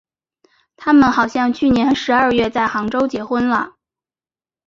[0.77, 3.75] 他们好像去年十二月在杭州结婚了。